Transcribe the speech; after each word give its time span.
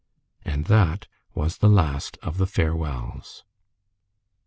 And 0.43 0.65
that 0.65 1.05
was 1.35 1.59
the 1.59 1.69
last 1.69 2.17
of 2.23 2.39
the 2.39 2.47
farewells. 2.47 3.43